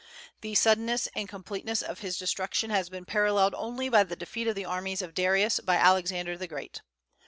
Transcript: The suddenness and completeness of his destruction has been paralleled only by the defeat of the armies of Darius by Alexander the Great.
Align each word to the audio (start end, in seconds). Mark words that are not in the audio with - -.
The 0.41 0.55
suddenness 0.55 1.07
and 1.13 1.29
completeness 1.29 1.83
of 1.83 1.99
his 1.99 2.17
destruction 2.17 2.71
has 2.71 2.89
been 2.89 3.05
paralleled 3.05 3.53
only 3.53 3.87
by 3.87 4.03
the 4.03 4.15
defeat 4.15 4.47
of 4.47 4.55
the 4.55 4.65
armies 4.65 5.03
of 5.03 5.13
Darius 5.13 5.59
by 5.59 5.75
Alexander 5.75 6.35
the 6.35 6.47
Great. 6.47 6.81